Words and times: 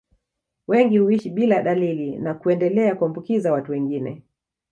Wengi 0.67 0.97
huishi 0.97 1.29
bila 1.29 1.61
dalili 1.61 2.15
na 2.17 2.33
kuendelea 2.33 2.95
kuambukiza 2.95 3.53
watu 3.53 3.71
wengine 3.71 4.23